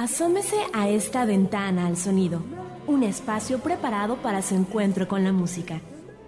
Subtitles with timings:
[0.00, 2.40] Asómese a esta ventana al sonido,
[2.86, 5.82] un espacio preparado para su encuentro con la música.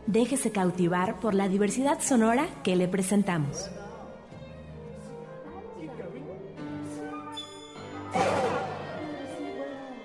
[0.06, 3.70] Déjese cautivar por la diversidad sonora que le presentamos.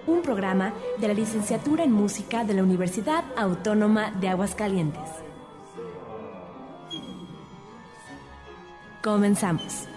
[0.07, 5.09] Un programa de la licenciatura en música de la Universidad Autónoma de Aguascalientes.
[9.03, 9.89] Comenzamos.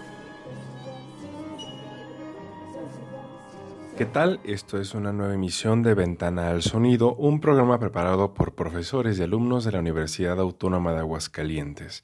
[4.01, 4.39] ¿Qué tal?
[4.43, 9.21] Esto es una nueva emisión de Ventana al Sonido, un programa preparado por profesores y
[9.21, 12.01] alumnos de la Universidad Autónoma de Aguascalientes.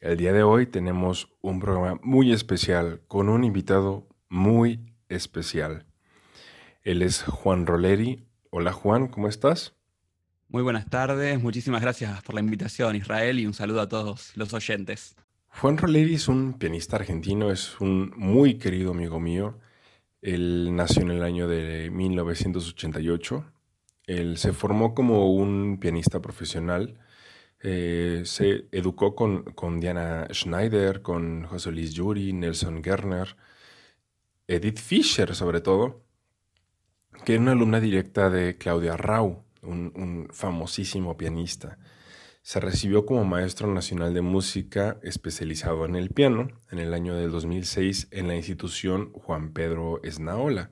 [0.00, 5.86] El día de hoy tenemos un programa muy especial con un invitado muy especial.
[6.82, 8.26] Él es Juan Roleri.
[8.50, 9.76] Hola Juan, ¿cómo estás?
[10.48, 14.52] Muy buenas tardes, muchísimas gracias por la invitación Israel y un saludo a todos los
[14.52, 15.14] oyentes.
[15.60, 19.60] Juan Roleri es un pianista argentino, es un muy querido amigo mío
[20.24, 23.44] él nació en el año de 1988.
[24.06, 26.98] Él se formó como un pianista profesional.
[27.60, 29.44] Eh, se educó con,
[29.80, 33.36] Diana Schneider, con José Luis Yuri, Nelson Gerner,
[34.48, 36.02] Edith Fischer sobre todo,
[37.26, 41.78] que era una alumna directa de Claudia Rau, un famosísimo pianista.
[42.44, 47.30] Se recibió como maestro nacional de música especializado en el piano en el año del
[47.30, 50.70] 2006 en la institución Juan Pedro Esnaola.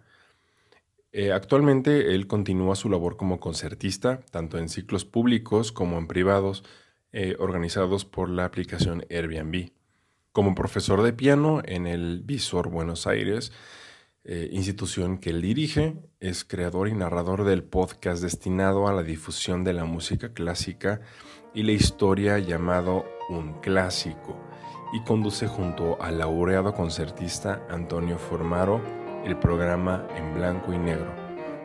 [1.13, 6.63] Eh, actualmente él continúa su labor como concertista, tanto en ciclos públicos como en privados,
[7.11, 9.71] eh, organizados por la aplicación Airbnb.
[10.33, 13.51] Como profesor de piano en el Visor Buenos Aires,
[14.25, 19.65] eh, institución que él dirige, es creador y narrador del podcast destinado a la difusión
[19.65, 21.01] de la música clásica
[21.55, 24.37] y la historia llamado Un Clásico
[24.93, 28.81] y conduce junto al laureado concertista Antonio Formaro
[29.25, 31.13] el programa En Blanco y Negro,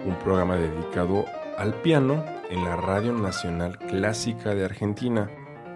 [0.05, 1.25] un programa dedicado
[1.57, 5.29] al piano en la Radio Nacional Clásica de Argentina.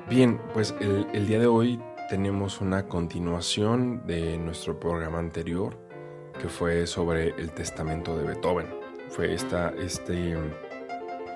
[0.09, 1.79] Bien, pues el, día de hoy
[2.09, 5.77] tenemos una continuación de nuestro programa anterior
[6.39, 8.67] que fue sobre el testamento de Beethoven.
[9.09, 10.37] Fue esta, este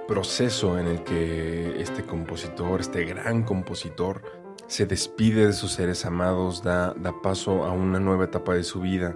[0.07, 4.21] proceso en el que este compositor, este gran compositor,
[4.67, 8.81] se despide de sus seres amados, da, da paso a una nueva etapa de su
[8.81, 9.15] vida.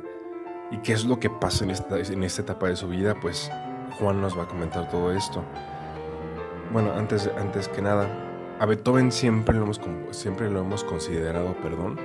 [0.72, 3.16] ¿Y qué es lo que pasa en esta, en esta etapa de su vida?
[3.19, 3.51] Pues
[3.97, 5.44] Juan nos va a comentar todo esto.
[6.72, 8.07] Bueno, antes, antes que nada,
[8.59, 9.81] a Beethoven siempre lo hemos,
[10.12, 12.00] siempre lo hemos considerado, perdón,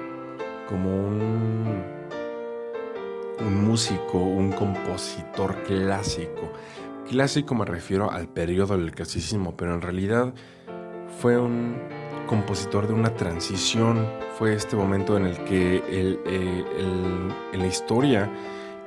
[0.69, 1.85] como un,
[3.41, 6.51] un músico, un compositor clásico.
[7.09, 10.33] Clásico me refiero al periodo del clasicismo, pero en realidad
[11.21, 11.77] fue un
[12.27, 14.09] compositor de una transición.
[14.39, 16.65] Fue este momento en el que eh,
[17.53, 18.31] en la historia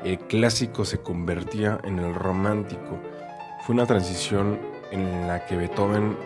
[0.03, 2.99] el clásico se convertía en el romántico.
[3.61, 4.59] Fue una transición
[4.91, 6.17] en la que Beethoven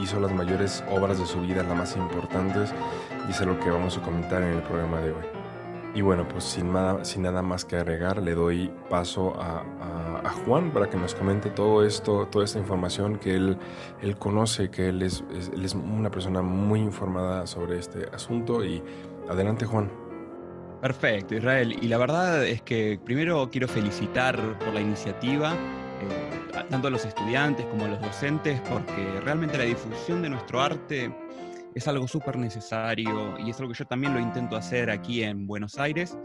[0.00, 2.74] hizo las mayores obras de su vida, las más importantes,
[3.28, 5.37] y es lo que vamos a comentar en el programa de hoy.
[5.94, 9.64] Y bueno, pues sin nada, sin nada más que agregar, le doy paso a,
[10.24, 13.56] a Juan para que nos comente todo esto, toda esta información que él,
[14.02, 18.64] él conoce, que él es, es una persona muy informada sobre este asunto.
[18.64, 18.82] Y
[19.28, 19.90] adelante, Juan.
[20.80, 21.76] Perfecto, Israel.
[21.80, 25.52] Y la verdad es que primero quiero felicitar por la iniciativa.
[25.52, 26.38] Eh,
[26.70, 31.12] tanto a los estudiantes como a los docentes, porque realmente la difusión de nuestro arte
[31.78, 35.46] es algo súper necesario y es algo que yo también lo intento hacer aquí en
[35.46, 36.18] Buenos Aires,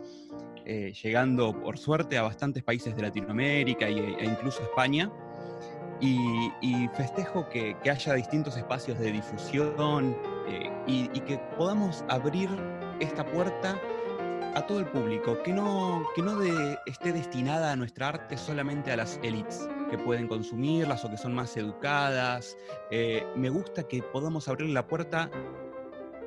[0.66, 5.12] eh, llegando por suerte a bastantes países de Latinoamérica e, incluso España.
[6.02, 10.18] Y, festejo que, haya distintos espacios de difusión
[10.50, 12.50] eh, y, que podamos abrir
[13.00, 13.80] esta puerta
[14.54, 16.42] a todo el público, que no, que no
[16.86, 21.36] esté destinada a nuestra arte solamente a las élites que pueden consumirlas o que son
[21.36, 22.58] más educadas.
[22.90, 25.30] Eh, me gusta que podamos abrir la puerta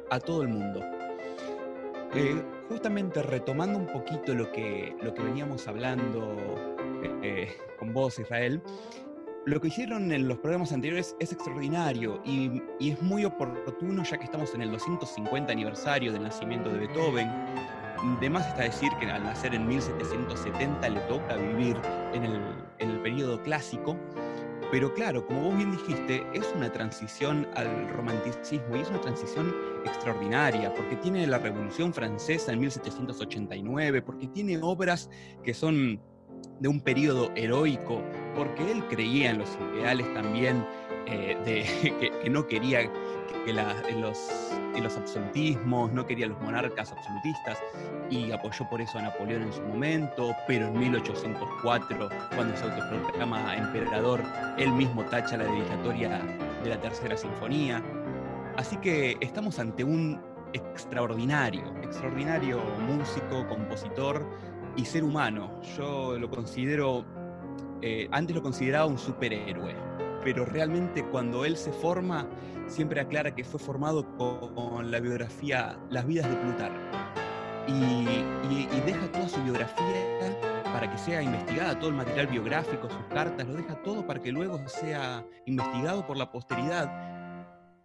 [0.09, 0.81] a todo el mundo.
[2.15, 6.37] Eh, justamente retomando un poquito lo que, lo que veníamos hablando
[7.25, 8.63] eh, con vos, Israel,
[9.47, 14.17] lo que hicieron en los programas anteriores es extraordinario y, y, es muy oportuno ya
[14.17, 17.29] que estamos en el 250 aniversario del nacimiento de Beethoven
[18.21, 21.77] de más está decir que al nacer en 1770 le toca vivir
[22.13, 22.41] en el,
[22.79, 23.97] en el periodo clásico,
[24.71, 29.55] pero claro, como vos bien dijiste, es una transición al romanticismo y es una transición
[29.85, 35.09] extraordinaria, porque tiene la Revolución Francesa en 1789, porque tiene obras
[35.45, 36.01] que son
[36.59, 38.03] de un periodo heroico,
[38.35, 40.67] porque él creía en los ideales también
[41.07, 42.91] eh, de, que, no quería
[43.27, 44.19] que en, los,
[44.81, 47.59] los absolutismos, no quería los monarcas absolutistas
[48.11, 53.57] y apoyó por eso a Napoleón en su momento, pero en 1804, cuando se autoproclama
[53.57, 54.23] emperador,
[54.59, 56.21] él mismo tacha la dedicatoria
[56.63, 57.83] de la Tercera Sinfonía.
[58.57, 60.21] Así que estamos ante un
[60.53, 64.27] extraordinario, extraordinario músico, compositor
[64.77, 65.61] y ser humano.
[65.77, 67.05] Yo lo considero,
[67.83, 69.75] eh, antes lo consideraba un superhéroe
[70.27, 72.27] pero realmente cuando él se forma,
[72.67, 76.81] siempre aclara que fue formado con la biografía Las vidas de Plutarco.
[77.69, 78.25] Y,
[78.85, 83.55] deja toda su biografía para que sea investigada, todo el material biográfico, sus cartas, lo
[83.55, 86.91] deja todo para que luego sea investigado por la posteridad.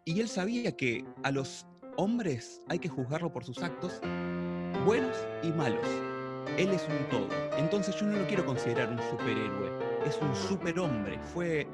[0.03, 4.01] Y él sabía que a los hombres hay que juzgarlo por sus actos,
[4.83, 5.87] buenos y malos.
[6.57, 7.27] Él es un todo.
[7.57, 9.71] Entonces yo no lo quiero considerar un superhéroe,
[10.05, 11.19] es un superhombre.
[11.33, 11.67] Fue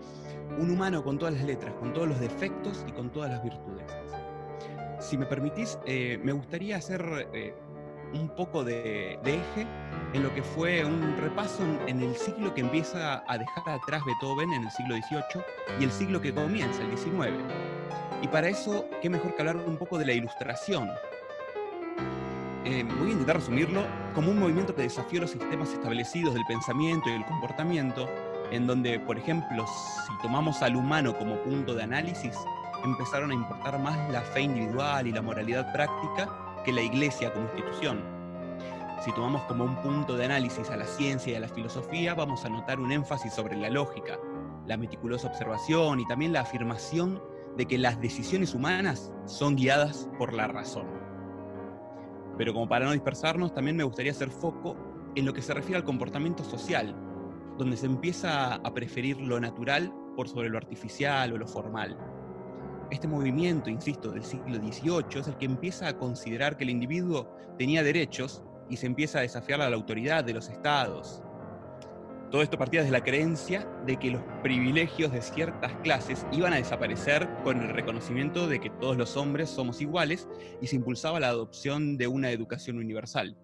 [0.58, 3.86] un humano con todas las letras, con todos los defectos y con todas las virtudes.
[5.00, 7.54] Si me permitís, eh, me gustaría hacer eh,
[8.14, 9.68] un poco de, eje
[10.14, 14.52] en lo que fue un repaso en, el siglo que empieza a dejar atrás Beethoven,
[14.54, 15.44] en el siglo XVIII,
[15.80, 17.34] y el siglo que comienza, el XIX.
[18.22, 20.90] Y para eso, qué mejor que hablar un poco de la ilustración.
[22.66, 27.08] Eh, voy a intentar resumirlo como un movimiento que desafió los sistemas establecidos del pensamiento
[27.08, 28.10] y del comportamiento
[28.52, 32.36] en donde, por ejemplo, si tomamos al humano como punto de análisis,
[32.84, 36.30] empezaron a importar más la fe individual y la moralidad práctica
[36.64, 38.04] que la iglesia como institución.
[39.04, 42.46] Si tomamos como un punto de análisis a la ciencia y a la filosofía, vamos
[42.46, 44.18] a notar un énfasis sobre la lógica,
[44.66, 47.22] la meticulosa observación y también la afirmación
[47.56, 50.88] de que las decisiones humanas son guiadas por la razón.
[52.38, 54.76] Pero como para no dispersarnos, también me gustaría hacer foco
[55.16, 56.96] en lo que se refiere al comportamiento social,
[57.58, 61.98] donde se empieza a preferir lo natural por sobre lo artificial o lo formal.
[62.90, 67.36] Este movimiento, insisto, del siglo XVIII es el que empieza a considerar que el individuo
[67.58, 71.22] tenía derechos y se empieza a desafiar a la autoridad de los estados.
[72.32, 76.58] Todo esto partía desde la creencia de que los privilegios de ciertas clases iban a
[76.58, 80.28] desaparecer con el reconocimiento de que todos los hombres somos iguales
[80.62, 83.38] y se impulsaba la adopción de una educación universal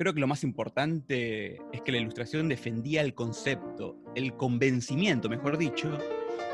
[0.00, 5.58] creo que lo más importante es que la ilustración defendía el concepto, el convencimiento, mejor
[5.58, 5.98] dicho,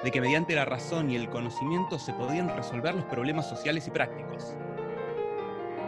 [0.03, 3.93] de que mediante la razón y el conocimiento se podían resolver los problemas sociales y
[3.93, 4.57] prácticos.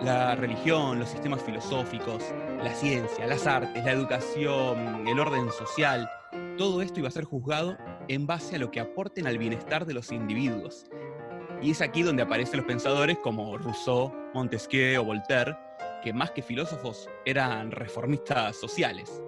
[0.00, 2.22] La religión, los sistemas filosóficos,
[2.62, 6.08] la ciencia, las artes, la educación, el orden social,
[6.58, 9.94] todo esto iba a ser juzgado en base a lo que aporten al bienestar de
[9.94, 10.86] los individuos.
[11.60, 15.56] Y es aquí donde aparecen los pensadores como Rousseau, Montesquieu o Voltaire,
[16.02, 19.22] que más que filósofos eran reformistas sociales.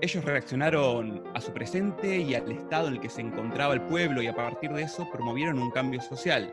[0.00, 4.20] Ellos reaccionaron a su presente y al estado en el que se encontraba el pueblo
[4.20, 6.52] y a partir de eso promovieron un cambio social.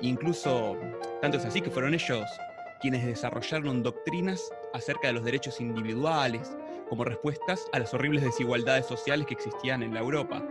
[0.00, 0.78] Incluso,
[1.20, 2.24] tanto es así que fueron ellos
[2.80, 6.56] quienes desarrollaron doctrinas acerca de los derechos individuales
[6.88, 10.42] como respuestas a las horribles desigualdades sociales que existían en la Europa,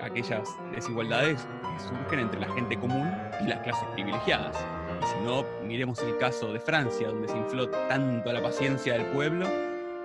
[0.00, 3.12] aquellas desigualdades que surgen entre la gente común
[3.44, 4.81] y las clases privilegiadas.
[5.04, 9.46] Si no, miremos el caso de Francia, donde se infló tanto la paciencia del pueblo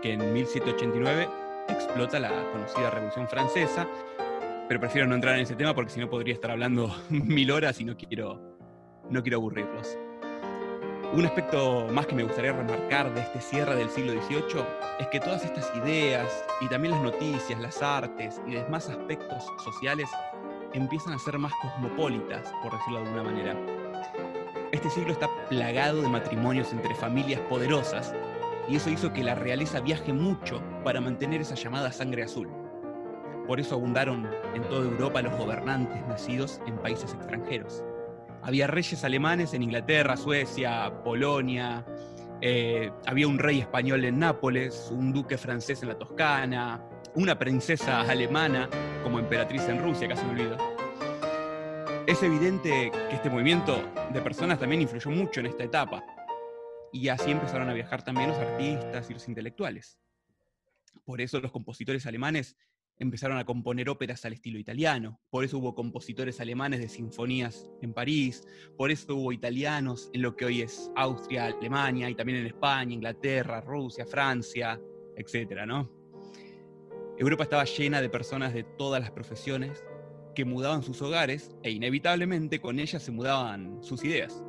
[0.01, 1.29] que en 1789
[1.69, 3.87] explota la conocida Revolución Francesa,
[4.67, 7.79] pero prefiero no entrar en ese tema porque si no podría estar hablando mil horas
[7.79, 8.41] y no quiero,
[9.09, 9.97] no quiero aburrirlos.
[11.13, 14.63] Un aspecto más que me gustaría remarcar de este cierre del siglo XVIII
[14.99, 20.09] es que todas estas ideas y también las noticias, las artes y demás aspectos sociales
[20.73, 23.86] empiezan a ser más cosmopolitas, por decirlo de alguna manera.
[24.73, 28.13] Este siglo está plagado de matrimonios entre familias poderosas
[28.67, 32.49] y eso hizo que la realeza viaje mucho para mantener esa llamada sangre azul.
[33.47, 37.81] Por eso abundaron en toda Europa los gobernantes nacidos en países extranjeros.
[38.41, 41.85] Había reyes alemanes en Inglaterra, Suecia, Polonia,
[42.41, 46.83] eh, había un rey español en Nápoles, un duque francés en la Toscana,
[47.15, 48.69] una princesa alemana
[49.01, 50.76] como emperatriz en Rusia, casi me olvido.
[52.07, 53.83] Es evidente que este movimiento
[54.13, 56.05] de personas también influyó mucho en esta etapa,
[56.93, 59.99] y así empezaron a viajar también los artistas y los intelectuales.
[61.03, 62.55] Por eso los compositores alemanes
[62.97, 67.93] empezaron a componer óperas al estilo italiano, por eso hubo compositores alemanes de sinfonías en
[67.93, 68.47] París,
[68.77, 72.93] por eso hubo italianos en lo que hoy es Austria, Alemania, y también en España,
[72.93, 74.79] Inglaterra, Rusia, Francia,
[75.17, 75.65] etc.
[75.67, 75.91] ¿no?
[77.17, 79.83] Europa estaba llena de personas de todas las profesiones
[80.37, 84.43] que mudaban sus hogares e inevitablemente con ellas se mudaban sus ideas.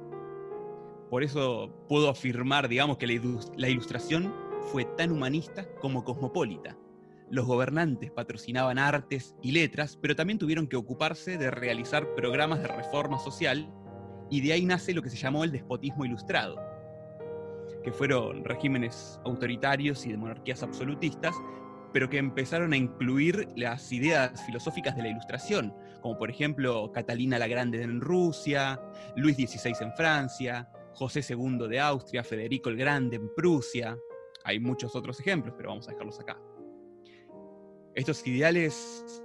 [1.09, 4.35] Por eso puedo afirmar, digamos, que la ilustración
[4.71, 6.77] fue tan humanista como cosmopolita.
[7.31, 12.69] Los gobernantes patrocinaban artes y letras, pero también tuvieron que ocuparse de realizar programas de
[12.69, 13.73] reforma social,
[14.29, 16.61] y de ahí nace lo que se llamó el despotismo ilustrado,
[17.83, 21.35] que fueron regímenes autoritarios y de monarquías absolutistas,
[21.93, 27.39] pero que empezaron a incluir las ideas filosóficas de la ilustración, como por ejemplo Catalina
[27.39, 28.81] la Grande en Rusia,
[29.17, 33.97] Luis XVI en Francia, José II de Austria, Federico el Grande en Prusia.
[34.45, 36.39] Hay muchos otros ejemplos, pero vamos a dejarlos acá.
[37.95, 39.23] Estos ideales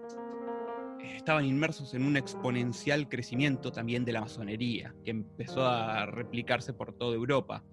[1.16, 6.94] estaban inmersos en un exponencial crecimiento también de la masonería, que empezó a replicarse por
[6.94, 7.64] toda Europa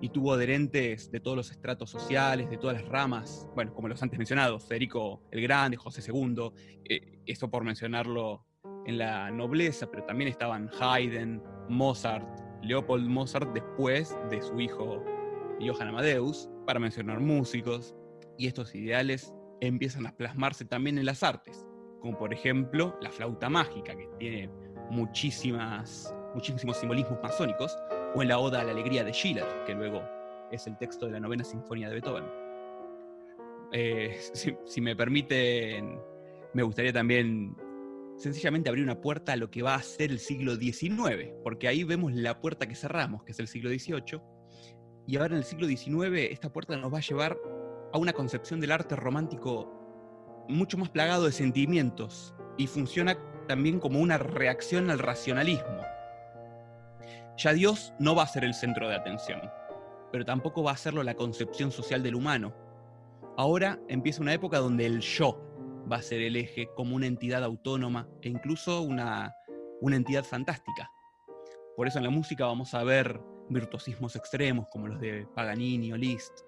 [0.00, 4.02] y tuvo adherentes de todos los estratos sociales, de todas las ramas, bueno, como los
[4.02, 6.52] antes mencionados, Federico el Grande, José II,
[6.84, 8.46] eh, esto por mencionarlo
[8.86, 12.26] en la nobleza, pero también estaban Haydn, Mozart,
[12.62, 15.04] Leopold Mozart después de su hijo
[15.60, 17.94] Johann Amadeus, para mencionar músicos,
[18.38, 21.66] y estos ideales empiezan a plasmarse también en las artes,
[22.00, 24.50] como por ejemplo la flauta mágica, que tiene
[24.90, 27.76] muchísimas, muchísimos simbolismos masónicos,
[28.14, 30.02] o en la Oda a la Alegría de Schiller, que luego
[30.50, 32.24] es el texto de la novena sinfonía de Beethoven.
[33.72, 36.00] Eh, si, si, me permiten,
[36.54, 37.56] me gustaría también
[38.16, 41.84] sencillamente abrir una puerta a lo que va a ser el siglo XIX, porque ahí
[41.84, 44.20] vemos la puerta que cerramos, que es el siglo XVIII,
[45.06, 47.38] y ahora en el siglo XIX esta puerta nos va a llevar
[47.92, 49.72] a una concepción del arte romántico
[50.48, 53.16] mucho más plagado de sentimientos y funciona
[53.48, 55.82] también como una reacción al racionalismo.
[57.42, 59.40] Ya Dios no va a ser el centro de atención,
[60.12, 62.52] pero tampoco va a serlo la concepción social del humano.
[63.38, 65.40] Ahora empieza una época donde el yo
[65.90, 69.34] va a ser el eje como una entidad autónoma e incluso una,
[69.80, 70.90] una entidad fantástica.
[71.78, 73.18] Por eso en la música vamos a ver
[73.48, 76.42] virtuosismos extremos como los de Paganini o Liszt.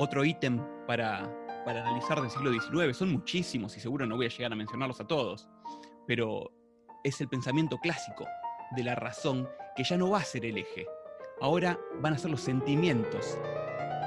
[0.00, 1.32] Otro ítem para,
[1.64, 5.00] para analizar del siglo XIX, son muchísimos y seguro no voy a llegar a mencionarlos
[5.00, 5.48] a todos,
[6.08, 6.50] pero
[7.04, 8.26] es el pensamiento clásico
[8.74, 10.86] de la razón que ya no va a ser el eje.
[11.40, 13.38] Ahora van a ser los sentimientos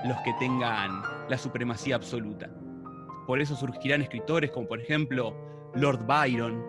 [0.05, 2.49] los que tengan la supremacía absoluta.
[3.27, 5.35] Por eso surgirán escritores como por ejemplo
[5.75, 6.63] Lord Byron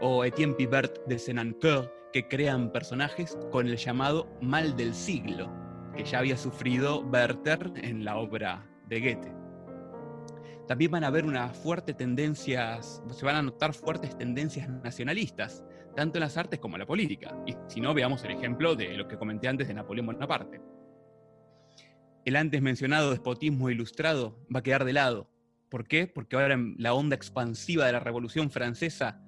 [0.00, 5.50] o Etienne Pibert de Senancour que crean personajes con el llamado mal del siglo,
[5.94, 9.37] que ya había sufrido Werther en la obra de Goethe.
[10.68, 15.64] También van a haber unas fuertes tendencias, se van a notar fuertes tendencias nacionalistas,
[15.96, 17.34] tanto en las artes como en la política.
[17.46, 20.60] Y si no, veamos el ejemplo de lo que comenté antes de Napoleón Bonaparte.
[22.24, 25.30] El antes mencionado despotismo ilustrado va a quedar de lado
[25.68, 26.06] ¿Por qué?
[26.06, 29.20] Porque ahora la onda expansiva de la Revolución Francesa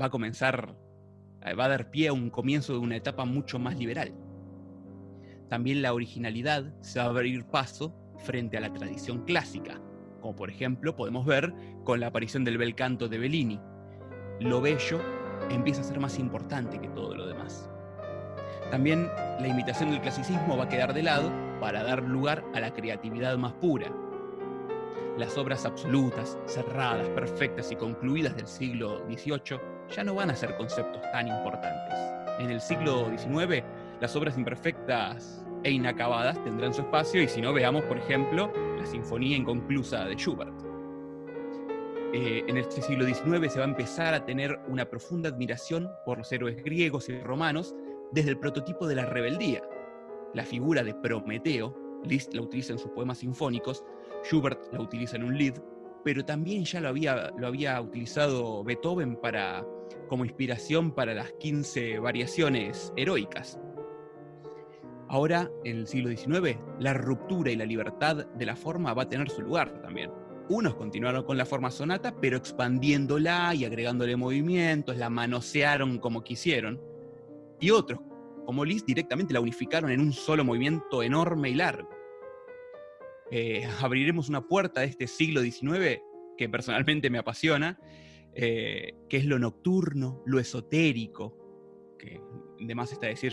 [0.00, 0.76] va a comenzar,
[1.42, 4.14] eh, va a dar pie a un comienzo de una etapa mucho más liberal.
[5.48, 9.80] También la originalidad se va a abrir paso frente a la tradición clásica,
[10.26, 11.54] como por ejemplo podemos ver
[11.84, 13.60] con la aparición del bel canto de Bellini.
[14.40, 15.00] Lo bello
[15.50, 17.70] empieza a ser más importante que todo lo demás.
[18.72, 21.30] También la imitación del clasicismo va a quedar de lado
[21.60, 23.86] para dar lugar a la creatividad más pura,
[25.16, 29.60] las obras absolutas, cerradas, perfectas y concluidas del siglo XVIII
[29.94, 31.94] ya no van a ser conceptos tan importantes.
[32.40, 33.62] En el siglo XIX,
[34.00, 38.86] las obras imperfectas e inacabadas tendrán su espacio y si no veamos, por ejemplo, la
[38.86, 40.54] Sinfonía Inconclusa de Schubert.
[42.12, 46.18] eh, en este siglo XIX se va a empezar a tener una profunda admiración por
[46.18, 47.74] los héroes griegos y romanos
[48.12, 49.62] desde el prototipo de la rebeldía.
[50.32, 53.84] La figura de Prometeo, Liszt la utiliza en sus poemas sinfónicos,
[54.24, 55.54] Schubert la utiliza en un lied,
[56.04, 59.66] pero también ya lo había, lo había utilizado Beethoven para,
[60.08, 63.58] como inspiración para las 15 variaciones heroicas.
[65.08, 69.08] Ahora, en el siglo XIX, la ruptura y la libertad de la forma va a
[69.08, 70.10] tener su lugar también.
[70.48, 76.80] Unos continuaron con la forma sonata, pero expandiéndola y agregándole movimientos, la manosearon como quisieron.
[77.60, 78.00] Y otros,
[78.44, 81.88] como Liszt, directamente la unificaron en un solo movimiento enorme y largo.
[83.30, 86.00] Eh, abriremos una puerta de este siglo XIX
[86.36, 87.78] que personalmente me apasiona,
[88.34, 92.20] eh, que es lo nocturno, lo esotérico, que
[92.62, 93.32] además está decir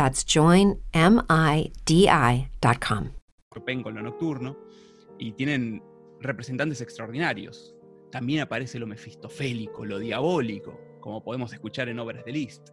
[0.00, 1.02] That's joinmidi.com.
[3.82, 4.56] con lo nocturno
[5.18, 5.82] y tienen
[6.20, 7.74] representantes extraordinarios.
[8.10, 12.70] También aparece lo mefistofélico, lo diabólico, como podemos escuchar en obras de Liszt.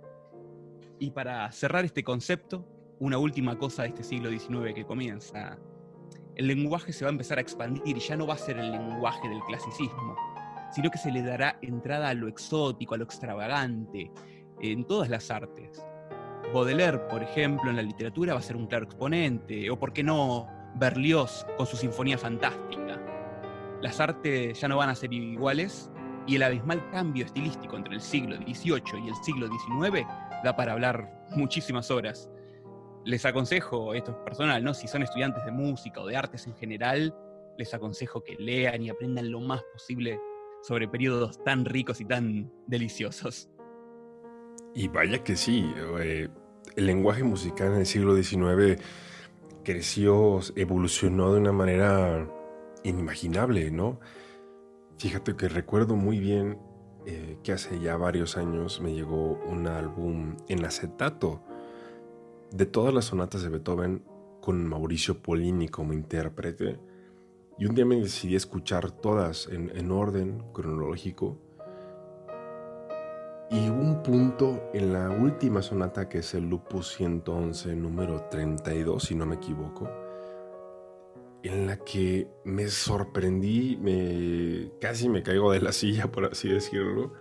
[1.00, 2.66] Y para cerrar este concepto,
[3.00, 5.60] una última cosa de este siglo XIX que comienza.
[6.38, 8.72] El lenguaje se va a empezar a expandir y ya no va a ser el
[8.72, 10.16] lenguaje del clasicismo,
[10.72, 14.14] sino que se le dará entrada a lo exótico, a lo extravagante,
[14.62, 15.86] en todas las artes.
[16.54, 20.04] Baudelaire, por ejemplo, en la literatura va a ser un claro exponente, o por qué
[20.04, 23.02] no Berlioz con su Sinfonía Fantástica.
[23.82, 25.92] Las artes ya no van a ser iguales
[26.26, 30.06] y el abismal cambio estilístico entre el siglo XVIII y el siglo XIX
[30.44, 32.30] da para hablar muchísimas horas.
[33.06, 34.74] Les aconsejo, esto es personal, ¿no?
[34.74, 37.16] si son estudiantes de música o de artes en general,
[37.58, 40.20] les aconsejo que lean y aprendan lo más posible
[40.64, 43.50] sobre periodos tan ricos y tan deliciosos.
[44.78, 46.30] Y vaya que sí, eh,
[46.76, 48.80] el lenguaje musical en el siglo XIX
[49.64, 52.30] creció, evolucionó de una manera
[52.84, 54.00] inimaginable, ¿no?
[55.00, 56.60] Fíjate que recuerdo muy bien
[57.08, 61.42] eh, que hace ya varios años me llegó un álbum en acetato
[62.52, 64.06] de todas las sonatas de Beethoven
[64.42, 66.80] con Mauricio Polini como intérprete.
[67.58, 71.47] Y un día me decidí escuchar todas en orden cronológico
[73.50, 79.16] y un punto en la última sonata, que es el Lupus 111, número 32, si
[79.16, 79.90] no me equivoco,
[81.44, 87.14] en la que me sorprendí, me, casi me caigo de la silla, por así decirlo.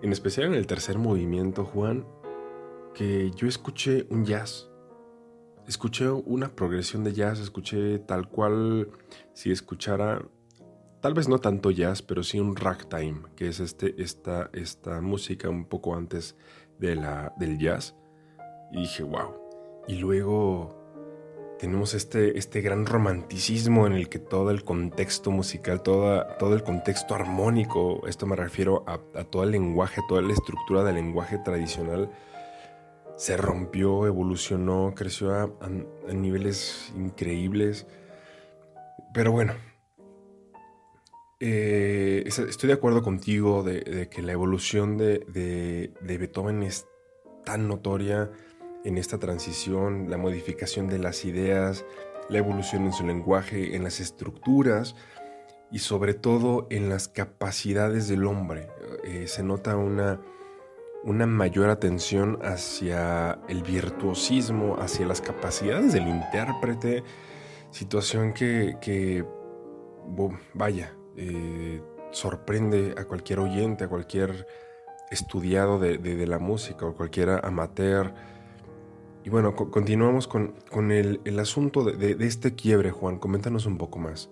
[0.00, 2.06] En especial en el tercer movimiento, Juan,
[2.94, 4.70] que yo escuché un jazz.
[5.68, 8.88] Escuché una progresión de jazz, escuché tal cual
[9.32, 10.26] si escuchara
[11.02, 15.50] tal vez no tanto jazz, pero sí un ragtime, que es este, esta, esta música
[15.50, 16.36] un poco antes
[16.78, 17.96] de la, del jazz.
[18.70, 19.34] Y dije, wow.
[19.88, 20.78] Y luego
[21.58, 26.62] tenemos este, este gran romanticismo en el que todo el contexto musical, toda, todo el
[26.62, 32.12] contexto armónico, esto me refiero a, todo el lenguaje, toda la estructura del lenguaje tradicional,
[33.16, 37.88] se rompió, evolucionó, creció a, a niveles increíbles.
[39.12, 39.52] Pero bueno,
[41.44, 46.86] eh, estoy de acuerdo contigo de, que la evolución de, Beethoven es
[47.44, 48.30] tan notoria
[48.84, 51.84] en esta transición, la modificación de las ideas,
[52.28, 54.94] la evolución en su lenguaje, en las estructuras
[55.72, 58.68] y sobre todo en las capacidades del hombre.
[59.02, 60.20] Eh, se nota una,
[61.26, 67.02] mayor atención hacia el virtuosismo, hacia las capacidades del intérprete,
[67.72, 69.24] situación que
[70.54, 74.46] vaya, eh, sorprende a cualquier oyente, a cualquier
[75.10, 78.14] estudiado de, la música o cualquier amateur.
[79.24, 80.54] Y bueno, continuamos con,
[80.90, 83.18] el, asunto de, este quiebre, Juan.
[83.18, 84.30] Coméntanos un poco más.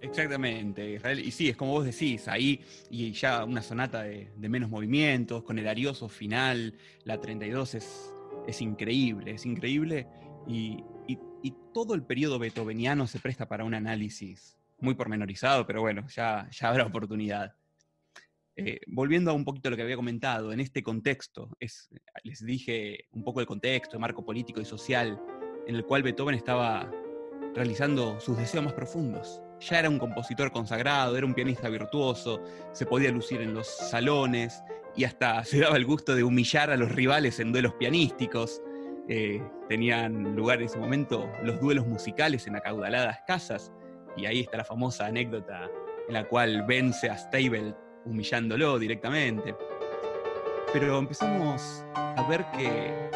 [0.00, 1.20] Exactamente, Israel.
[1.20, 5.58] Y sí, es como vos decís, ahí y ya una sonata de, menos movimientos, con
[5.58, 10.06] el arioso final, la 32 es, increíble, es increíble.
[10.46, 10.82] Y,
[11.72, 16.68] todo el periodo beethoveniano se presta para un análisis muy pormenorizado, pero bueno, ya, ya
[16.68, 17.54] habrá oportunidad.
[18.56, 21.88] Eh, volviendo a un poquito lo que había comentado, en este contexto, es,
[22.24, 25.18] les dije un poco el contexto, el marco político y social
[25.66, 26.90] en el cual Beethoven estaba
[27.54, 29.40] realizando sus deseos más profundos.
[29.60, 34.62] Ya era un compositor consagrado, era un pianista virtuoso, se podía lucir en los salones
[34.96, 38.62] y hasta se daba el gusto de humillar a los rivales en duelos pianísticos.
[39.08, 43.72] Eh, tenían lugar en ese momento los duelos musicales en acaudaladas casas,
[44.16, 45.68] y ahí está la famosa anécdota
[46.08, 49.54] en la cual vence a Stable humillándolo directamente.
[50.72, 53.10] Pero empezamos a ver que,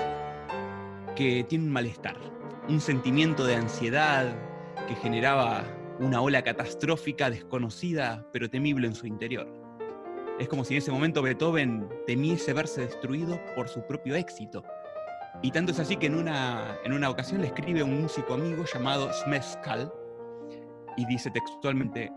[1.17, 2.17] que tiene un malestar,
[2.69, 4.27] un sentimiento de ansiedad
[4.87, 5.65] que generaba
[5.99, 9.47] una ola catastrófica, desconocida, pero temible en su interior.
[10.39, 14.65] Es como si en ese momento Beethoven temiese verse destruido por su propio éxito.
[15.43, 18.65] Y tanto es así que en una, en una ocasión le escribe un músico amigo
[18.65, 19.93] llamado Smeskal
[20.97, 22.13] y dice textualmente,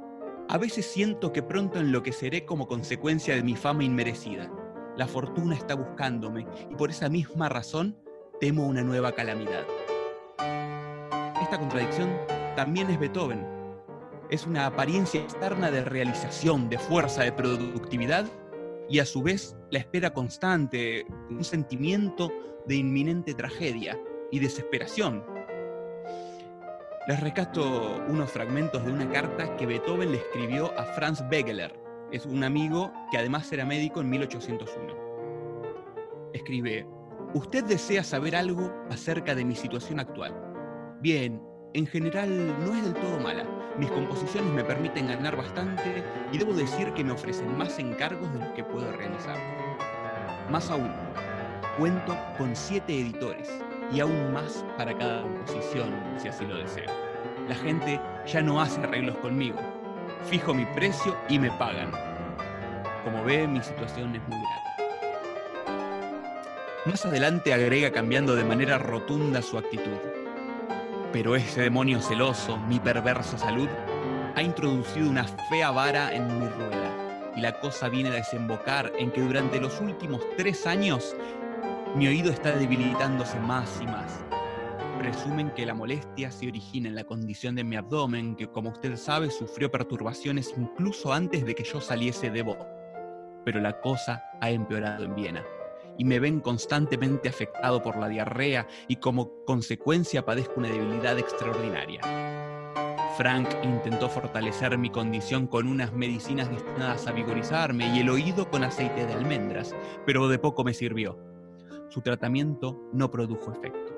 [0.49, 4.49] a veces siento que pronto enloqueceré como consecuencia de mi fama inmerecida.
[4.95, 7.97] La fortuna está buscándome y por esa misma razón
[8.39, 9.65] temo una nueva calamidad.
[11.41, 12.09] Esta contradicción
[12.55, 13.45] también es Beethoven.
[14.29, 18.25] Es una apariencia externa de realización, de fuerza, de productividad
[18.89, 22.31] y a su vez la espera constante, un sentimiento
[22.65, 23.99] de inminente tragedia
[24.31, 25.23] y desesperación.
[27.07, 31.73] Les rescato unos fragmentos de una carta que Beethoven le escribió a Franz Wegeler,
[32.11, 34.93] es un amigo que además era médico en 1801.
[36.33, 36.85] Escribe,
[37.33, 40.35] Usted desea saber algo acerca de mi situación actual.
[40.99, 41.41] Bien,
[41.73, 42.29] en general
[42.65, 43.45] no es del todo mala.
[43.79, 48.39] Mis composiciones me permiten ganar bastante y debo decir que me ofrecen más encargos de
[48.39, 49.37] los que puedo realizar.
[50.49, 50.91] Más aún,
[51.77, 53.49] cuento con siete editores
[53.91, 56.91] y aún más para cada composición, si así lo deseo.
[57.47, 59.59] La gente ya no hace arreglos conmigo.
[60.23, 61.91] Fijo mi precio y me pagan.
[63.03, 64.67] Como ve, mi situación es muy grave.
[66.85, 69.97] Más adelante agrega cambiando de manera rotunda su actitud.
[71.13, 73.69] Pero ese demonio celoso, mi perversa salud,
[74.35, 77.31] ha introducido una fea vara en mi rueda.
[77.35, 81.15] Y la cosa viene a desembocar en que durante los últimos tres años
[81.95, 84.23] mi oído está debilitándose más y más.
[84.99, 88.95] Presumen que la molestia se origina en la condición de mi abdomen, que como usted
[88.97, 92.65] sabe sufrió perturbaciones incluso antes de que yo saliese de voz.
[93.45, 95.43] Pero la cosa ha empeorado en Viena
[95.97, 102.01] y me ven constantemente afectado por la diarrea y como consecuencia padezco una debilidad extraordinaria.
[103.17, 108.63] Frank intentó fortalecer mi condición con unas medicinas destinadas a vigorizarme y el oído con
[108.63, 109.73] aceite de almendras,
[110.05, 111.26] pero de poco me sirvió.
[111.97, 113.91] Su tratamiento no produjo efecto.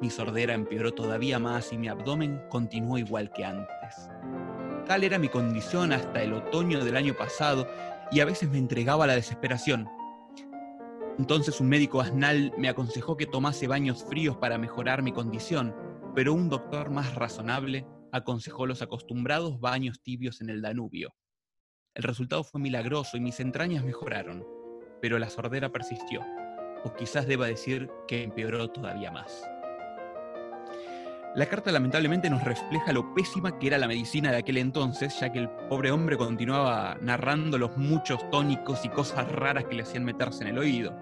[0.00, 4.10] Mi sordera empeoró todavía más y mi abdomen continuó igual que antes.
[4.88, 7.68] Tal era mi condición hasta el otoño del año pasado
[8.10, 9.88] y a veces me entregaba a la desesperación.
[11.20, 15.72] Entonces un médico asnal me aconsejó que tomase baños fríos para mejorar mi condición,
[16.16, 21.14] pero un doctor más razonable aconsejó los acostumbrados baños tibios en el Danubio.
[21.94, 24.44] El resultado fue milagroso y mis entrañas mejoraron,
[25.00, 26.22] pero la sordera persistió,
[26.84, 29.42] o quizás deba decir que empeoró todavía más.
[31.36, 35.30] La carta lamentablemente nos refleja lo pésima que era la medicina de aquel entonces, ya
[35.30, 40.04] que el pobre hombre continuaba narrando los muchos tónicos y cosas raras que le hacían
[40.04, 40.92] meterse en el oído.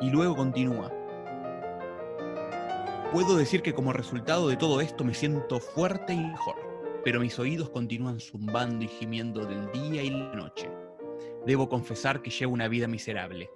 [0.00, 0.92] Y luego continúa.
[3.12, 6.54] Puedo decir que como resultado de todo esto me siento fuerte y mejor,
[7.04, 10.70] pero mis oídos continúan zumbando y gimiendo del día y la noche.
[11.44, 13.50] Debo confesar que llevo una vida miserable.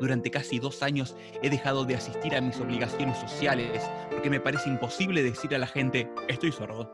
[0.00, 4.68] Durante casi dos años he dejado de asistir a mis obligaciones sociales porque me parece
[4.68, 6.92] imposible decir a la gente, estoy sordo.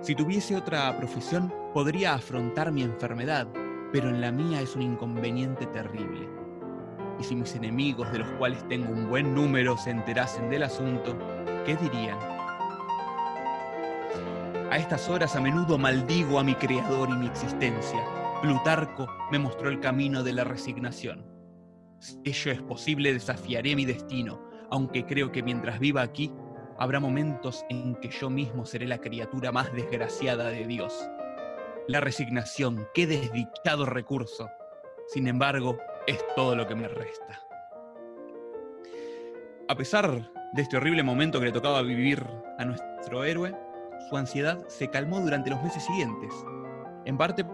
[0.00, 3.48] Si tuviese otra profesión, podría afrontar mi enfermedad,
[3.92, 6.28] pero en la mía es un inconveniente terrible
[7.18, 11.16] y si mis enemigos, de los cuales tengo un buen número, se enterasen del asunto,
[11.64, 12.18] ¿qué dirían?
[14.70, 18.04] A estas horas a menudo maldigo a mi creador y mi existencia.
[18.42, 21.37] Plutarco me mostró el camino de la resignación.
[21.98, 26.32] Si ello es posible, desafiaré mi destino, aunque creo que mientras viva aquí,
[26.78, 31.08] habrá momentos en que yo mismo seré la criatura más desgraciada de Dios.
[31.88, 34.48] La resignación, qué desdichado recurso.
[35.08, 37.40] Sin embargo, es todo lo que me resta.
[39.68, 42.24] A pesar de este horrible momento que le tocaba vivir
[42.58, 43.54] a nuestro héroe,
[44.08, 46.32] su ansiedad se calmó durante los meses siguientes,
[47.04, 47.44] en parte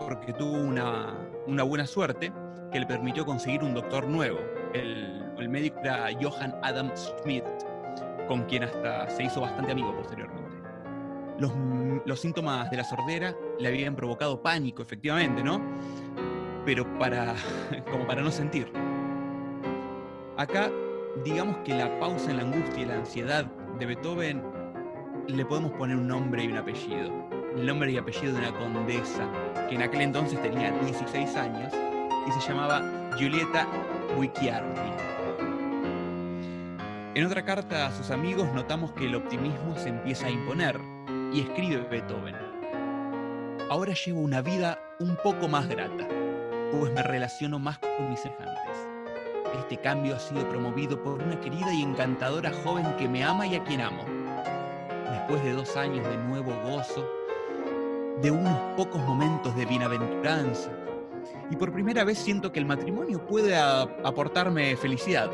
[0.00, 1.28] porque tuvo una,
[1.64, 2.32] buena suerte
[2.70, 4.38] que le permitió conseguir un doctor nuevo.
[4.72, 7.44] El, el médico era Johann Adam Schmidt,
[8.28, 10.50] con quien hasta se hizo bastante amigo posteriormente.
[11.38, 11.52] Los,
[12.04, 15.60] los, síntomas de la sordera le habían provocado pánico, efectivamente, ¿no?
[16.66, 17.34] Pero para,
[17.90, 18.70] como para no sentir.
[20.36, 20.70] Acá,
[21.24, 23.44] digamos que la pausa en la angustia y la ansiedad
[23.78, 24.42] de Beethoven
[25.26, 27.10] le podemos poner un nombre y un apellido.
[27.56, 29.28] El nombre y apellido de una condesa
[29.68, 31.72] que en aquel entonces tenía 16 años
[32.32, 32.82] se llamaba
[33.16, 33.66] Giulietta
[34.16, 34.90] Guicciardi.
[37.14, 40.80] En otra carta a sus amigos notamos que el optimismo se empieza a imponer
[41.32, 42.36] y escribe Beethoven.
[43.68, 46.06] Ahora llevo una vida un poco más grata,
[46.72, 48.88] pues me relaciono más con mis semejantes.
[49.58, 53.56] Este cambio ha sido promovido por una querida y encantadora joven que me ama y
[53.56, 54.04] a quien amo.
[55.10, 57.08] Después de dos años de nuevo gozo,
[58.22, 60.70] de unos pocos momentos de bienaventuranza,
[61.50, 65.30] y por primera vez siento que el matrimonio puede aportarme felicidad.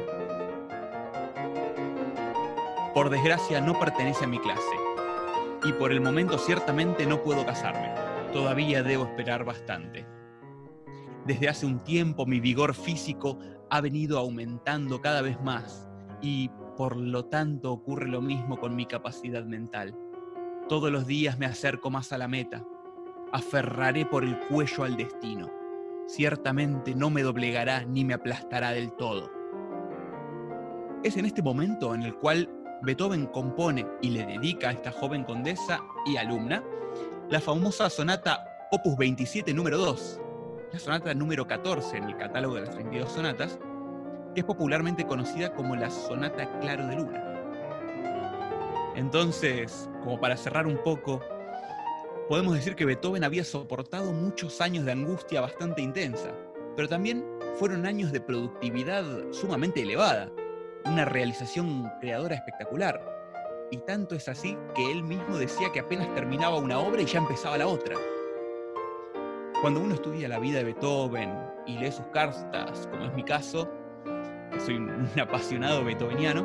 [2.94, 4.62] Por desgracia no pertenece a mi clase,
[5.64, 7.92] y por el momento ciertamente no puedo casarme.
[8.32, 10.06] Todavía debo esperar bastante.
[11.26, 15.88] Desde hace un tiempo mi vigor físico ha venido aumentando cada vez más
[16.22, 19.96] y por lo tanto ocurre lo mismo con mi capacidad mental.
[20.68, 22.64] Todos los días me acerco más a la meta.
[23.32, 25.55] Aferraré por el cuello al destino.
[26.06, 29.30] Ciertamente no me doblegará ni me aplastará del todo.
[31.02, 32.48] Es en este momento en el cual
[32.82, 36.62] Beethoven compone y le dedica a esta joven condesa y alumna
[37.28, 40.20] la famosa sonata Opus 27 número 2,
[40.72, 43.58] la sonata número 14 en el catálogo de las 32 sonatas,
[44.34, 47.24] que es popularmente conocida como la sonata Claro de Luna.
[48.94, 51.20] Entonces, como para cerrar un poco,
[52.28, 56.32] podemos decir que Beethoven había soportado muchos años de angustia bastante intensa,
[56.74, 57.24] pero también
[57.56, 60.30] fueron años de productividad sumamente elevada,
[60.84, 63.00] una realización creadora espectacular.
[63.70, 67.18] Y tanto es así que él mismo decía que apenas terminaba una obra y ya
[67.18, 67.96] empezaba la otra.
[69.60, 71.32] Cuando uno estudia la vida de Beethoven
[71.66, 73.68] y lee sus cartas, como es mi caso,
[74.52, 76.42] que soy un apasionado beethoveniano,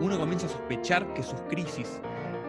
[0.00, 2.00] uno comienza a sospechar que sus crisis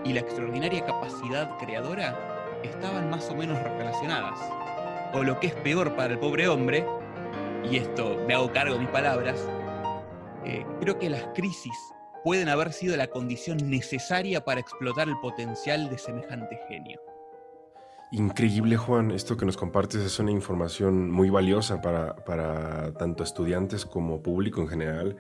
[0.04, 2.18] y la extraordinaria capacidad creadora
[2.64, 4.40] estaban más o menos relacionadas.
[5.14, 6.86] O lo que es peor para el pobre hombre,
[7.70, 9.48] y esto me hago cargo de mis palabras,
[10.46, 11.74] eh, creo que las crisis
[12.24, 17.00] pueden haber sido la condición necesaria para explotar el potencial de semejante genio.
[18.12, 19.12] Increíble, Juan.
[19.12, 24.68] Esto que nos compartes es una información muy valiosa para, tanto estudiantes como público en
[24.68, 25.18] general.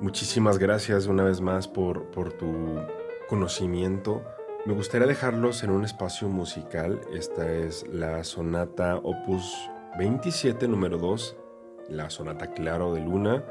[0.00, 2.78] Muchísimas gracias una vez más por, por tu
[3.30, 4.24] conocimiento.
[4.66, 7.00] Me gustaría dejarlos en un espacio musical.
[7.14, 9.56] Esta es la sonata opus
[9.98, 11.36] 27, número 2,
[11.88, 13.44] la sonata Claro de Luna.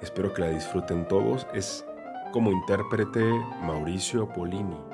[0.00, 1.48] Espero que la disfruten todos.
[1.52, 1.84] Es
[2.32, 3.24] como intérprete
[3.60, 4.93] Mauricio Polini.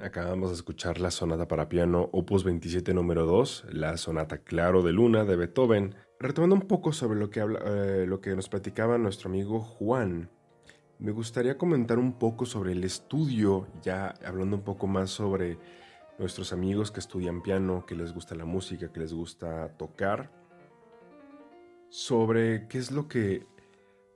[0.00, 4.92] Acabamos de escuchar la sonata para piano opus 27 número 2, la sonata Claro de
[4.92, 5.94] Luna de Beethoven.
[6.18, 10.30] Retomando un poco sobre lo que, eh, lo que nos platicaba nuestro amigo Juan,
[10.98, 15.58] me gustaría comentar un poco sobre el estudio, ya hablando un poco más sobre
[16.18, 20.30] nuestros amigos que estudian piano, que les gusta la música, que les gusta tocar,
[21.88, 23.46] sobre qué es lo que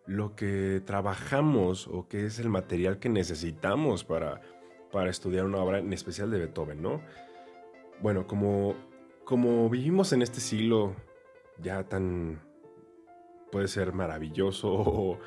[0.07, 4.41] lo que trabajamos o qué es el material que necesitamos para
[4.93, 7.01] para estudiar una obra en especial de Beethoven, ¿no?
[8.01, 8.75] Bueno, como,
[9.25, 10.95] como vivimos en este siglo
[11.59, 12.41] ya tan,
[13.51, 15.19] puede ser maravilloso o,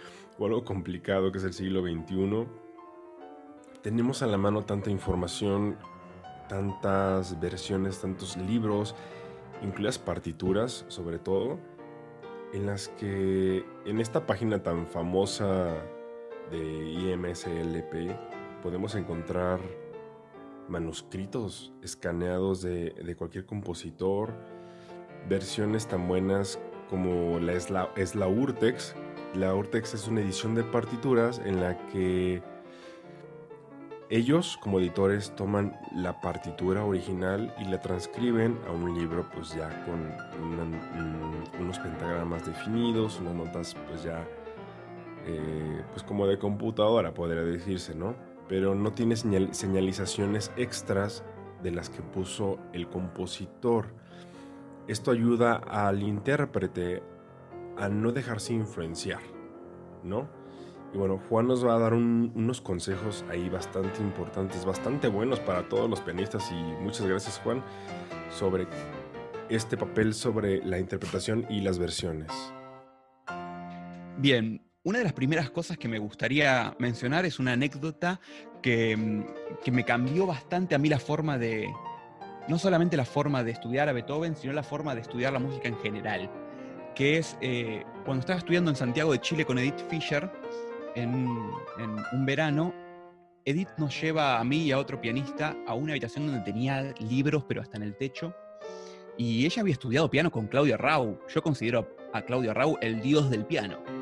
[0.45, 2.47] algo complicado que es el siglo XXI,
[3.81, 5.77] tenemos a la mano tanta información,
[6.47, 8.95] tantas versiones, tantos libros,
[9.61, 11.59] incluidas partituras sobre todo,
[12.53, 15.75] en las que en esta página tan famosa
[16.49, 18.15] de IMSLP,
[18.61, 19.59] podemos encontrar
[20.67, 24.33] manuscritos escaneados de, cualquier compositor,
[25.27, 28.95] versiones tan buenas como la, es, la, es la Urtex.
[29.35, 32.41] La Urtex es una edición de partituras en la que
[34.09, 39.69] ellos como editores toman la partitura original y la transcriben a un libro pues ya
[39.85, 40.11] con
[41.59, 44.25] unos pentagramas definidos, unas notas pues ya
[45.27, 48.15] eh, pues como de computadora podría decirse, ¿no?
[48.49, 51.23] Pero no tiene señalizaciones extras
[51.61, 53.93] de las que puso el compositor.
[54.87, 57.03] Esto ayuda al intérprete
[57.77, 59.21] a no dejarse influenciar,
[60.03, 60.27] ¿no?
[60.91, 65.69] Y bueno, Juan nos va a dar unos consejos ahí bastante importantes, bastante buenos para
[65.69, 67.63] todos los pianistas y muchas gracias Juan
[68.31, 68.67] sobre
[69.49, 72.31] este papel sobre la interpretación y las versiones.
[74.17, 78.19] Bien, una de las primeras cosas que me gustaría mencionar es una anécdota
[78.61, 81.69] que, mm, me cambió bastante a mí la forma de,
[82.47, 85.67] no solamente la forma de estudiar a Beethoven, sino la forma de estudiar la música
[85.67, 86.29] en general,
[86.95, 90.31] que es eh, cuando estaba estudiando en Santiago de Chile con Edith Fischer,
[90.95, 91.13] en,
[91.77, 92.73] en, un verano,
[93.45, 97.43] Edith nos lleva a mí y a otro pianista a una habitación donde tenía libros,
[97.47, 98.33] pero hasta en el techo,
[99.17, 101.19] y ella había estudiado piano con Claudio Rau.
[101.27, 103.98] Yo considero a Claudio Rau el dios del piano.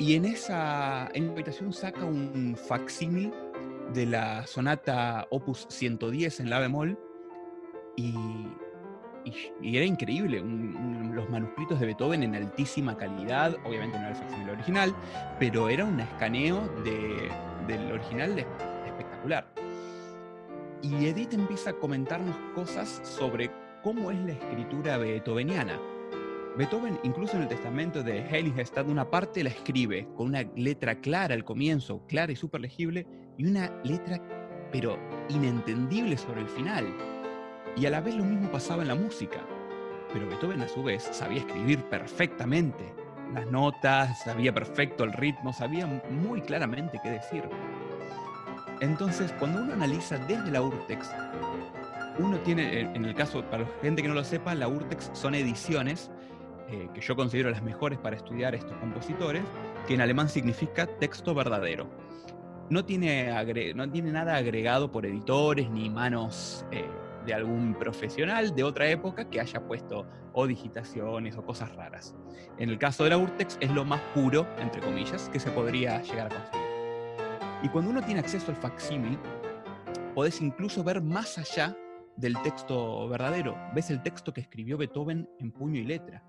[0.00, 3.34] Y en esa en habitación saca un facsímil
[3.92, 6.98] de la sonata Opus 110 en la bemol
[7.96, 8.14] y,
[9.60, 10.42] y, era increíble,
[11.12, 14.96] los manuscritos de Beethoven en altísima calidad, obviamente no era el facsímil original,
[15.38, 16.66] pero era un escaneo
[17.66, 18.38] del original
[18.86, 19.52] espectacular.
[20.80, 23.50] Y Edith empieza a comentarnos cosas sobre
[23.82, 25.78] cómo es la escritura beethoveniana
[26.56, 31.34] Beethoven, incluso en el testamento de Heiligenstadt, una parte la escribe con una letra clara
[31.34, 33.06] al comienzo, clara y súper legible,
[33.38, 34.20] y una letra,
[34.72, 34.98] pero
[35.28, 36.86] inentendible sobre el final.
[37.76, 39.38] Y a la vez lo mismo pasaba en la música.
[40.12, 42.94] Pero Beethoven, a su vez, sabía escribir perfectamente
[43.32, 47.44] las notas, sabía perfecto el ritmo, sabía muy claramente qué decir.
[48.80, 51.10] Entonces, cuando uno analiza desde la Urtex,
[52.18, 55.34] uno tiene, en el caso, para la gente que no lo sepa, la Urtex son
[55.34, 56.10] ediciones
[56.70, 59.42] eh, que yo considero las mejores para estudiar estos compositores,
[59.88, 61.88] que en alemán significa texto verdadero.
[62.68, 66.84] No tiene, no tiene nada agregado por editores ni manos eh,
[67.26, 72.14] de algún profesional de otra época que haya puesto o digitaciones o cosas raras.
[72.56, 76.00] En el caso de la Urtex es lo más puro, entre comillas, que se podría
[76.02, 76.70] llegar a conseguir.
[77.64, 79.18] Y cuando uno tiene acceso al facsímil,
[80.14, 81.76] podés incluso ver más allá
[82.16, 83.56] del texto verdadero.
[83.74, 86.22] Ves el texto que escribió Beethoven en puño y letra.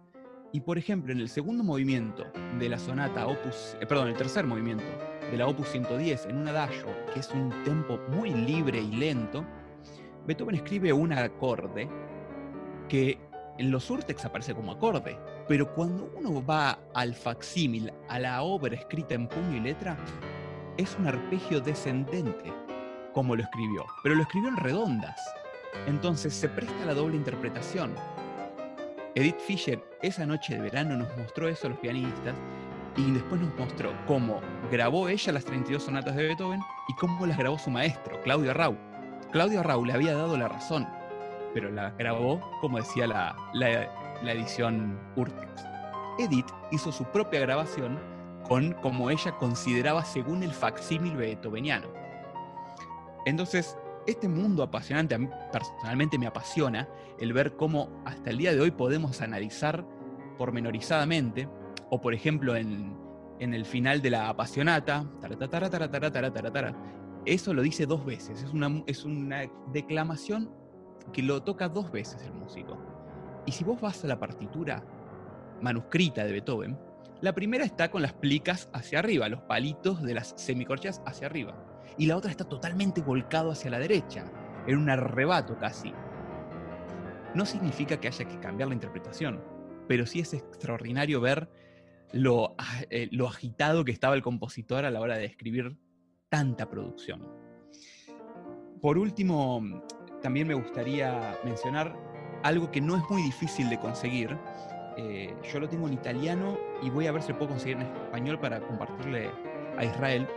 [0.53, 2.25] Y por ejemplo, en el segundo movimiento
[2.59, 4.83] de la sonata Opus, eh, perdón, el tercer movimiento
[5.31, 9.45] de la Opus 110 en un adagio, que es un tempo muy libre y lento,
[10.25, 11.89] Beethoven escribe un acorde
[12.89, 13.17] que
[13.57, 18.75] en los urtex aparece como acorde, pero cuando uno va al facsímil, a la obra
[18.75, 19.97] escrita en puño y letra,
[20.77, 22.51] es un arpegio descendente,
[23.13, 25.19] como lo escribió, pero lo escribió en redondas.
[25.87, 27.93] Entonces se presta la doble interpretación.
[29.13, 32.33] Edith Fischer esa noche de verano nos mostró eso a los pianistas
[32.95, 34.39] y después nos mostró cómo
[34.71, 38.77] grabó ella las 32 sonatas de Beethoven y cómo las grabó su maestro, Claudio Rau.
[39.31, 40.87] Claudio Rau le había dado la razón,
[41.53, 45.65] pero la grabó como decía la, la, edición Urtex.
[46.17, 47.99] Edith hizo su propia grabación
[48.47, 51.87] con como ella consideraba según el facsímil beethoveniano.
[53.25, 53.77] Entonces,
[54.07, 56.87] este mundo apasionante, a mí personalmente me apasiona,
[57.19, 59.85] el ver cómo hasta el día de hoy podemos analizar
[60.37, 61.47] pormenorizadamente,
[61.89, 62.99] o por ejemplo en,
[63.39, 65.05] el final de la apasionata,
[67.25, 68.43] eso lo dice dos veces.
[68.43, 70.51] Es una, es una declamación
[71.11, 72.77] que lo toca dos veces el músico.
[73.45, 74.83] Y si vos vas a la partitura
[75.61, 76.77] manuscrita de Beethoven,
[77.21, 81.55] la primera está con las plicas hacia arriba, los palitos de las semicorchas hacia arriba.
[81.97, 84.25] Y la otra está totalmente volcado hacia la derecha,
[84.67, 85.93] en un arrebato casi.
[87.35, 89.43] No significa que haya que cambiar la interpretación,
[89.87, 91.47] pero sí es extraordinario ver
[92.11, 92.55] lo,
[92.89, 95.77] eh, lo agitado que estaba el compositor a la hora de escribir
[96.29, 97.27] tanta producción.
[98.81, 99.83] Por último,
[100.23, 101.95] también me gustaría mencionar
[102.43, 104.37] algo que no es muy difícil de conseguir.
[104.97, 107.83] Eh, yo lo tengo en italiano y voy a ver si lo puedo conseguir en
[107.83, 109.29] español para compartirle
[109.77, 110.27] a Israel.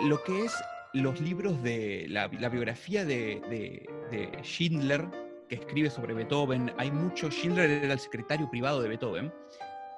[0.00, 0.54] lo que es
[0.92, 3.88] los libros de la, biografía de,
[4.42, 5.06] Schindler,
[5.48, 9.32] que escribe sobre Beethoven, hay mucho, Schindler era el secretario privado de Beethoven,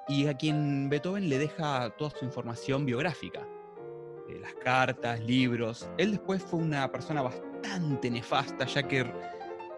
[0.07, 3.41] y a quien Beethoven le deja toda su información biográfica,
[4.29, 5.89] eh, las cartas, libros.
[5.97, 9.05] Él después fue una persona bastante nefasta, ya que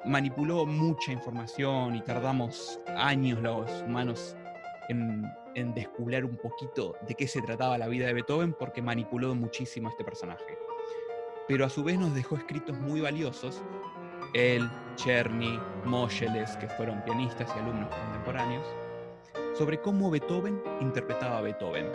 [0.08, 4.36] manipuló mucha información y tardamos años los humanos
[4.90, 5.24] en,
[5.74, 9.92] descubrir un poquito de qué se trataba la vida de Beethoven porque manipuló muchísimo a
[9.92, 10.58] este personaje
[11.48, 13.62] pero a su vez nos dejó escritos muy valiosos.
[14.34, 18.66] Él, Cherny, Moscheles, que fueron pianistas y alumnos contemporáneos,
[19.58, 21.90] sobre cómo Beethoven interpretaba a Beethoven.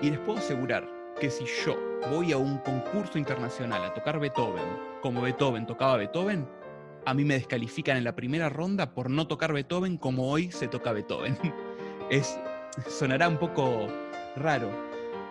[0.00, 0.88] Y les puedo asegurar
[1.20, 1.76] que si yo
[2.10, 4.64] voy a un concurso internacional a tocar Beethoven
[5.02, 6.48] como Beethoven tocaba Beethoven,
[7.04, 10.68] a mí me descalifican en la primera ronda por no tocar Beethoven como hoy se
[10.68, 11.38] toca Beethoven.
[12.10, 12.38] Es,
[12.88, 13.86] sonará un poco
[14.36, 14.68] raro,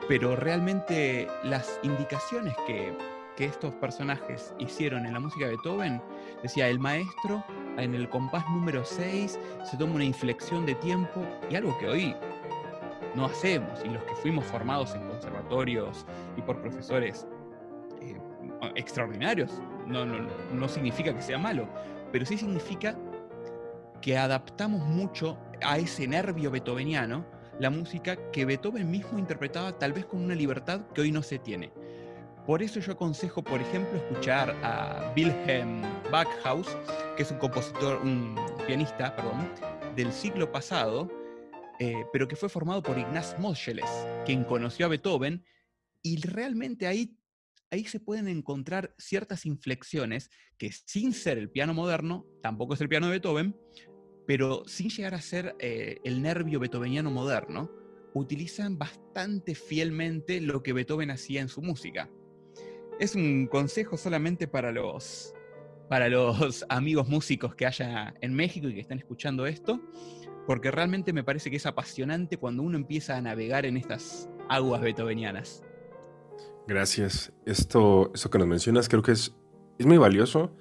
[0.07, 2.91] pero realmente las indicaciones que
[3.35, 6.01] que estos personajes hicieron en la música de Beethoven,
[6.43, 7.43] decía, el maestro
[7.77, 12.15] en el compás número 6 se toma una inflexión de tiempo y algo que hoy
[13.15, 16.05] no hacemos y los que fuimos formados en conservatorios
[16.37, 17.27] y por profesores
[18.01, 18.17] eh,
[18.75, 19.61] extraordinarios,
[19.91, 21.67] no, no, no significa que sea malo,
[22.11, 22.97] pero sí significa
[24.01, 27.25] que adaptamos mucho a ese nervio beethoveniano
[27.59, 31.37] la música que Beethoven mismo interpretaba tal vez con una libertad que hoy no se
[31.37, 31.71] tiene.
[32.47, 36.67] Por eso yo aconsejo, por ejemplo, escuchar a Wilhelm Backhaus,
[37.15, 38.35] que es un compositor, un
[38.65, 39.47] pianista, perdón,
[39.95, 41.07] del siglo pasado,
[41.79, 45.45] eh, pero que fue formado por Ignaz Moscheles, quien conoció a Beethoven,
[46.01, 47.15] y realmente ahí,
[47.71, 52.89] ahí se pueden encontrar ciertas inflexiones que sin ser el piano moderno, tampoco es el
[52.89, 53.55] piano de Beethoven,
[54.27, 57.71] pero sin llegar a ser eh, el nervio beethoveniano moderno,
[58.13, 62.09] utilizan bastante fielmente lo que Beethoven hacía en su música
[63.01, 65.33] es un consejo solamente para los,
[65.89, 69.81] para los amigos músicos que haya en México y que están escuchando esto,
[70.45, 74.81] porque realmente me parece que es apasionante cuando uno empieza a navegar en estas aguas
[74.81, 75.63] beethovenianas.
[76.67, 77.31] Gracias.
[77.45, 79.35] Esto, eso que nos mencionas creo que es,
[79.77, 80.51] es muy valioso.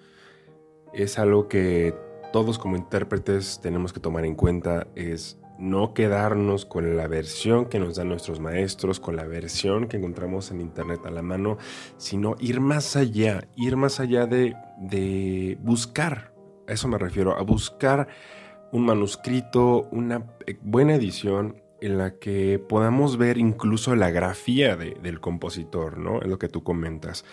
[0.93, 1.95] Es algo que
[2.33, 4.87] todos como intérpretes tenemos que tomar en cuenta.
[4.95, 9.99] Es no quedarnos con la versión que nos dan nuestros maestros, con la versión que
[9.99, 11.59] encontramos en internet a la mano,
[11.99, 16.33] sino ir más allá, ir más allá de, de buscar,
[16.67, 18.09] a eso me refiero, a buscar
[18.73, 25.21] un manuscrito, una eh, buena edición en la que podamos ver incluso la grafía del
[25.21, 26.21] compositor, ¿no?
[26.21, 27.25] Es lo que tú comentas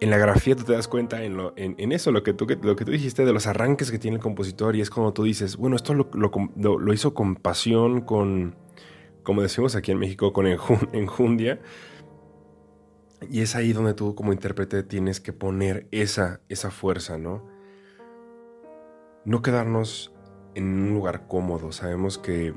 [0.00, 2.84] en la grafía tú te das cuenta en, en, eso, lo que, tú, lo que
[2.84, 5.76] tú dijiste de los arranques que tiene el compositor y es como tú dices, bueno,
[5.76, 8.54] esto lo, lo, hizo con pasión, con,
[9.22, 10.46] como decimos aquí en México, con
[10.92, 11.60] enjundia.
[13.28, 17.44] Y es ahí donde tú como intérprete tienes que poner esa, esa fuerza, ¿no?
[19.24, 20.14] No quedarnos
[20.54, 21.72] en un lugar cómodo.
[21.72, 22.54] Sabemos que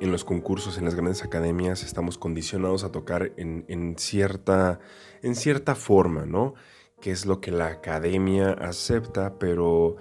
[0.00, 4.80] en los concursos, en las grandes academias, estamos condicionados a tocar en, cierta,
[5.22, 6.54] en cierta forma, ¿no?
[7.00, 9.96] Que es lo que la academia acepta, pero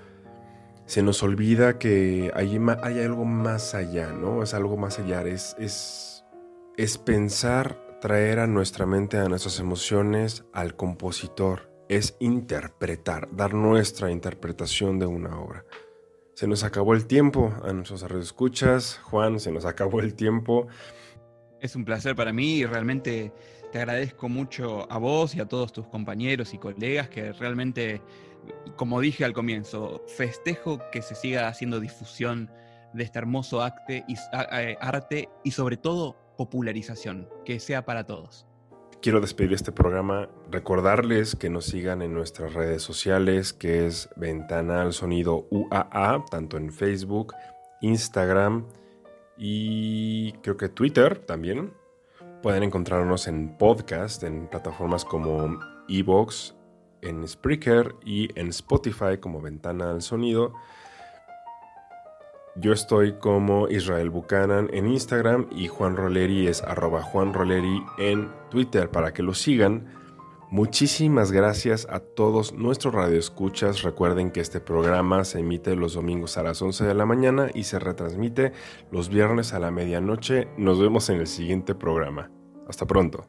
[0.86, 4.44] se nos olvida que hay, hay algo más allá, ¿no?
[4.44, 6.24] Es algo más allá, es,
[7.06, 15.00] pensar, traer a nuestra mente, a nuestras emociones, al compositor, es interpretar, dar nuestra interpretación
[15.00, 15.66] de una obra.
[16.38, 19.00] Se nos acabó el tiempo a nuestros escuchas.
[19.06, 20.68] Juan, se nos acabó el tiempo.
[21.60, 23.34] Es un placer para mí y realmente
[23.72, 28.04] te agradezco mucho a vos y a todos tus compañeros y colegas que realmente,
[28.76, 32.52] como dije al comienzo, festejo que se siga haciendo difusión
[32.94, 38.47] de este hermoso arte y, arte y sobre todo popularización, que sea para todos
[39.02, 44.82] quiero despedir este programa, recordarles que nos sigan en nuestras redes sociales, que es Ventana
[44.82, 47.34] al Sonido UAA, tanto en Facebook,
[47.82, 48.66] Instagram
[49.38, 51.74] y creo que Twitter también.
[52.42, 56.56] Pueden encontrarnos en podcast, en plataformas como Evox,
[57.02, 60.54] en Spreaker y en Spotify como Ventana al Sonido.
[62.60, 68.30] Yo estoy como Israel Buchanan en Instagram y Juan Roleri es arroba Juan Roleri en
[68.50, 69.86] Twitter para que lo sigan.
[70.50, 73.84] Muchísimas gracias a todos nuestros radioescuchas.
[73.84, 77.66] Recuerden que este programa se emite los domingos a las 11 de la mañana y
[77.66, 78.54] se retransmite
[78.92, 80.48] los viernes a la medianoche.
[80.58, 82.32] Nos vemos en el siguiente programa.
[82.68, 83.28] Hasta pronto.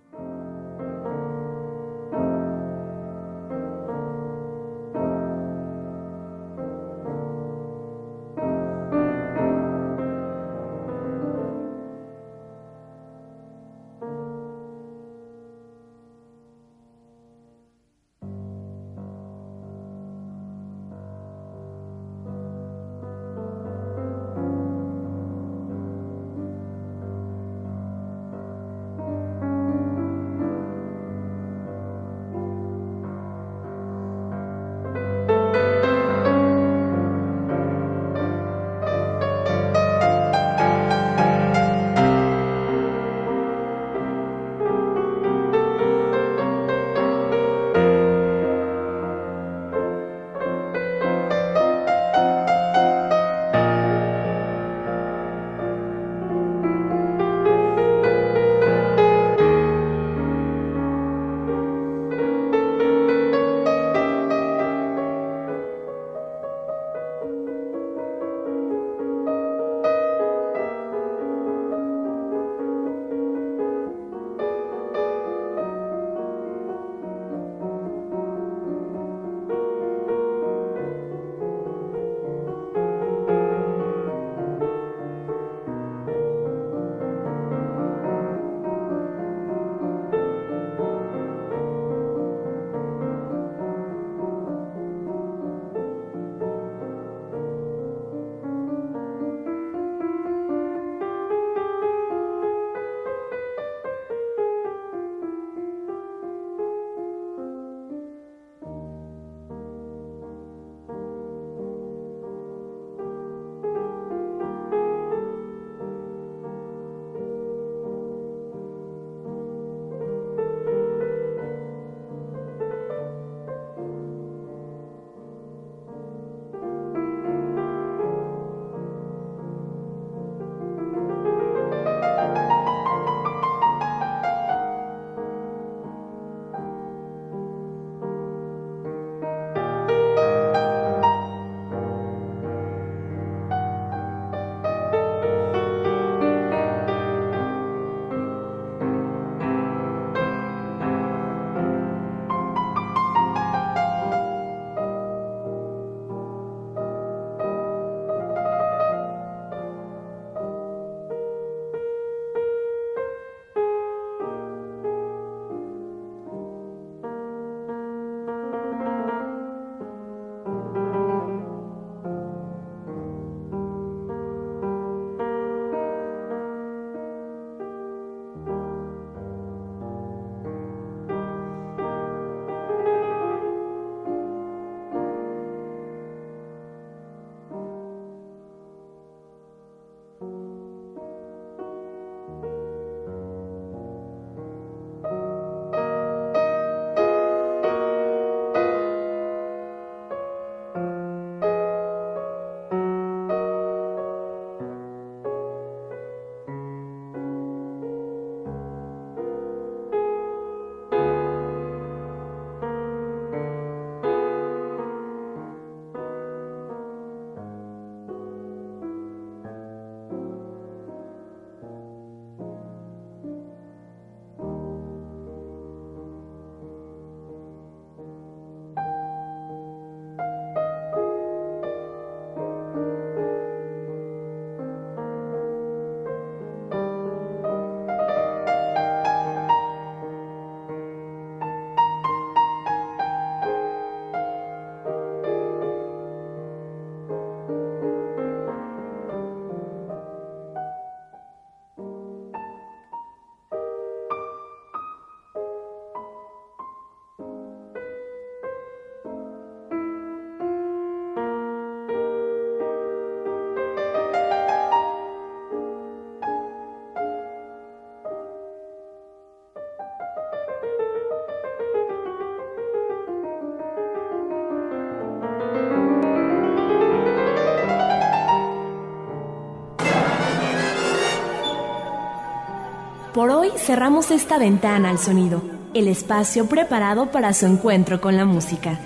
[283.59, 285.43] Cerramos esta ventana al sonido,
[285.75, 288.79] el espacio preparado para su encuentro con la música.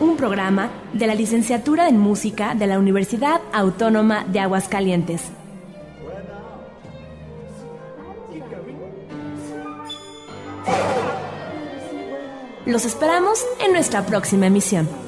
[0.00, 5.22] Un programa de la Licenciatura en Música de la Universidad Autónoma de Aguascalientes.
[12.64, 15.07] Los esperamos en nuestra próxima emisión.